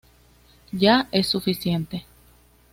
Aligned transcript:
Ya 0.71 1.07
es 1.11 1.27
suficiente". 1.27 2.05